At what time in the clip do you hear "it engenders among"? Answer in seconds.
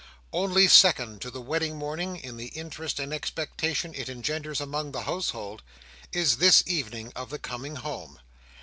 3.93-4.93